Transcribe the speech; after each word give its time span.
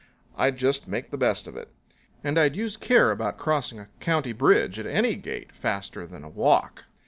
I'd 0.35 0.57
just 0.57 0.87
make 0.87 1.11
the 1.11 1.15
best 1.17 1.47
of 1.47 1.55
it. 1.55 1.69
And 2.23 2.39
I'd 2.39 2.55
use 2.55 2.75
care 2.75 3.11
about 3.11 3.37
crossing 3.37 3.77
a 3.79 3.87
county 3.99 4.33
bridge 4.33 4.79
at 4.79 4.87
any 4.87 5.13
gait 5.13 5.51
faster 5.51 6.07
than 6.07 6.23
a 6.23 6.29
walk. 6.29 6.85